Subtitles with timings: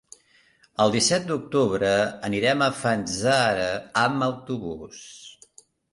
[0.85, 1.91] El disset d'octubre
[2.29, 3.69] anirem a Fanzara
[4.07, 5.05] amb autobús.